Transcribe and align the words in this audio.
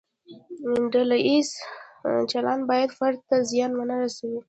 ډله 0.91 1.17
ییز 1.27 1.49
چلند 2.31 2.61
باید 2.69 2.89
فرد 2.97 3.19
ته 3.27 3.35
زیان 3.49 3.71
ونه 3.75 3.95
رسوي. 4.03 4.37